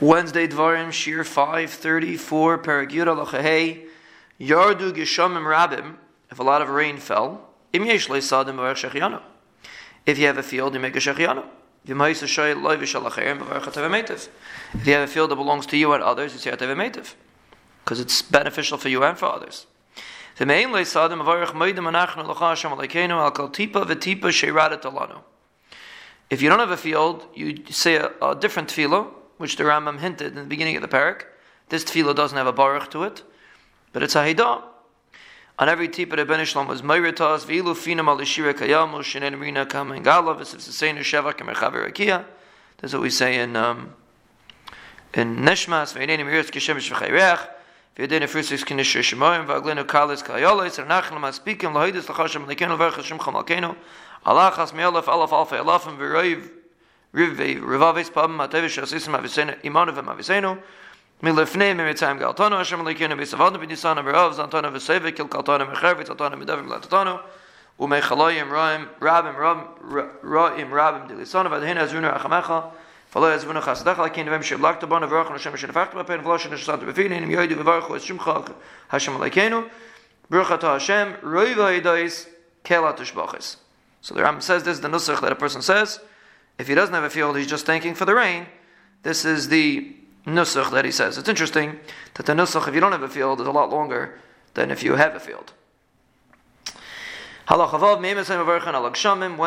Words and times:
Wednesday 0.00 0.48
Dvarim 0.48 0.88
Shiur 0.88 1.24
534 1.24 2.58
Paragura 2.58 3.24
Lachahei 3.24 3.86
Yardu 4.40 4.92
Gishamim 4.92 5.44
Rabim 5.44 5.94
if 6.32 6.40
a 6.40 6.42
lot 6.42 6.60
of 6.60 6.68
rain 6.68 6.96
fell 6.96 7.48
Im 7.72 7.86
Yesh 7.86 8.08
Sadim 8.08 8.56
Shechianu. 8.56 9.22
If 10.04 10.18
you 10.18 10.26
have 10.26 10.38
a 10.38 10.42
field 10.42 10.74
you 10.74 10.80
make 10.80 10.96
a 10.96 10.98
Shechianu. 10.98 11.44
If 11.86 11.90
you 14.86 14.92
have 14.94 15.02
a 15.02 15.06
field 15.06 15.30
that 15.30 15.36
belongs 15.36 15.66
to 15.66 15.76
you 15.76 15.92
and 15.92 16.02
others 16.02 16.32
you 16.32 16.38
say 16.40 16.50
Atav 16.50 17.14
because 17.84 18.00
it's 18.00 18.22
beneficial 18.22 18.78
for 18.78 18.88
you 18.88 19.04
and 19.04 19.16
for 19.16 19.26
others. 19.26 19.66
If 20.36 20.48
you 26.42 26.48
don't 26.48 26.58
have 26.58 26.70
a 26.70 26.76
field, 26.76 27.26
you 27.34 27.64
say 27.70 27.96
a, 27.96 28.10
a 28.22 28.34
different 28.34 28.68
tefillah, 28.70 29.06
which 29.36 29.56
the 29.56 29.64
Rambam 29.64 29.98
hinted 29.98 30.28
in 30.28 30.34
the 30.34 30.44
beginning 30.44 30.76
of 30.76 30.82
the 30.82 30.88
parak. 30.88 31.22
This 31.68 31.84
tefillah 31.84 32.14
doesn't 32.14 32.36
have 32.36 32.46
a 32.46 32.52
baruch 32.52 32.90
to 32.90 33.04
it, 33.04 33.22
but 33.92 34.02
it's 34.02 34.14
a 34.14 34.18
haidah. 34.18 34.62
On 35.56 35.68
every 35.68 35.88
tipa 35.88 36.16
the 36.16 36.24
Ben 36.24 36.40
Ishlam 36.40 36.66
was 36.66 36.82
Mayritas, 36.82 37.44
Vilu 37.46 37.74
Finam 37.74 38.08
al 38.08 38.18
Ishira 38.18 38.52
Kayamu, 38.54 38.98
Shinen 39.02 39.40
Rina 39.40 39.64
Kamengala, 39.64 40.36
Visif 40.36 40.58
Sheva 40.98 41.32
Kamerchaver 41.32 41.88
Akia. 41.88 42.24
That's 42.78 42.92
what 42.92 43.02
we 43.02 43.10
say 43.10 43.38
in 43.38 43.54
um, 43.54 43.94
in 45.14 45.36
Neshmas, 45.36 45.94
Veinenim 45.94 46.26
Yiritz 46.26 46.50
Kishem 46.50 46.76
Shvchayrech. 46.76 47.48
V'yadin 47.96 48.22
Efrusis 48.22 48.64
Kinish 48.64 49.00
Shemoyim, 49.00 49.46
V'aglinu 49.46 49.84
Kalis 49.84 50.24
Kayolis, 50.24 50.84
Renachel 50.84 51.18
Maspikim, 51.20 51.72
Lahidus 51.72 52.06
Lachashem, 52.06 52.44
Lekenu 52.46 52.76
Verch 52.76 52.96
Hashem 52.96 53.18
Chamalkenu, 53.18 53.76
Alachas 54.26 54.74
Me'alef 54.74 55.04
Alaf 55.04 55.30
Alfa 55.30 55.58
Alafim, 55.58 55.96
V'roiv 55.96 56.50
So 84.00 84.14
the 84.14 84.22
Ram 84.22 84.40
says 84.40 84.64
this 84.64 84.76
is 84.76 84.80
the 84.82 84.88
nusach 84.88 85.20
that 85.22 85.32
a 85.32 85.36
person 85.36 85.62
says 85.62 86.00
if 86.58 86.68
he 86.68 86.74
doesn't 86.74 86.94
have 86.94 87.04
a 87.04 87.10
field, 87.10 87.36
he's 87.36 87.46
just 87.46 87.66
thanking 87.66 87.94
for 87.94 88.04
the 88.04 88.14
rain. 88.14 88.46
This 89.02 89.24
is 89.24 89.48
the 89.48 89.94
nusach 90.26 90.70
that 90.70 90.84
he 90.84 90.90
says. 90.90 91.18
It's 91.18 91.28
interesting 91.28 91.78
that 92.14 92.26
the 92.26 92.32
nusach, 92.32 92.68
if 92.68 92.74
you 92.74 92.80
don't 92.80 92.92
have 92.92 93.02
a 93.02 93.08
field, 93.08 93.40
is 93.40 93.46
a 93.46 93.52
lot 93.52 93.70
longer 93.70 94.18
than 94.54 94.70
if 94.70 94.82
you 94.82 94.94
have 94.94 95.14
a 95.14 95.20
field. 95.20 95.52
When 97.46 97.58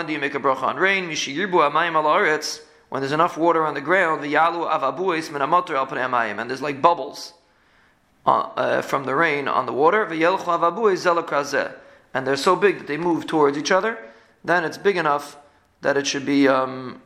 do 0.05 0.13
you 0.13 0.19
make 0.19 0.35
a 0.35 0.39
bracha 0.39 0.63
on 0.63 0.77
rain? 0.77 1.09
When 2.89 3.01
there's 3.01 3.11
enough 3.11 3.37
water 3.37 3.65
on 3.65 3.73
the 3.73 3.81
ground, 3.81 4.23
and 4.23 4.31
there's 6.49 6.61
like 6.61 6.81
bubbles 6.81 7.33
uh, 8.25 8.29
uh, 8.29 8.81
from 8.81 9.03
the 9.05 9.15
rain 9.15 9.47
on 9.47 9.65
the 9.65 9.73
water, 9.73 10.05
and 12.13 12.27
they're 12.27 12.37
so 12.37 12.55
big 12.55 12.77
that 12.77 12.87
they 12.87 12.97
move 12.97 13.25
towards 13.25 13.57
each 13.57 13.71
other, 13.71 13.97
then 14.45 14.63
it's 14.63 14.77
big 14.77 14.95
enough 14.95 15.37
that 15.81 15.97
it 15.97 16.07
should 16.07 16.25
be 16.25 16.47
um, 16.47 17.01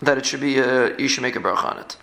that 0.00 0.18
it 0.18 0.26
should 0.26 0.40
be 0.40 0.60
uh, 0.60 0.90
you 0.98 1.08
should 1.08 1.22
make 1.22 1.36
a 1.36 1.40
bracha 1.40 1.64
on 1.64 1.78
it. 1.78 1.96